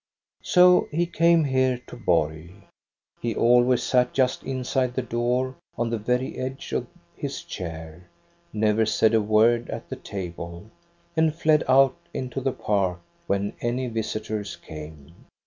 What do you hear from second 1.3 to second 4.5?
here to Borg. He always sat just